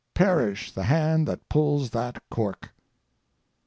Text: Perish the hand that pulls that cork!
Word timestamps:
Perish 0.15 0.71
the 0.71 0.85
hand 0.85 1.27
that 1.27 1.47
pulls 1.47 1.91
that 1.91 2.23
cork! 2.31 2.71